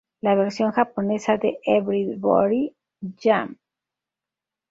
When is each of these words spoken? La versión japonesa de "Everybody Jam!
La 0.21 0.33
versión 0.33 0.71
japonesa 0.71 1.37
de 1.37 1.59
"Everybody 1.63 2.75
Jam! 3.19 3.57